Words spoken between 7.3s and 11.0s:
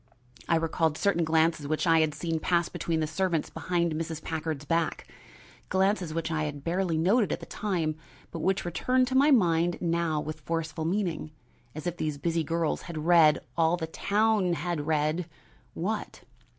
at the time, but which returned to my mind now with forceful